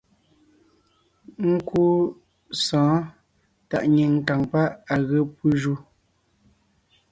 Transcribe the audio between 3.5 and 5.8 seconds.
tàʼ nyìŋ kàŋ páʼ à ge pú ju.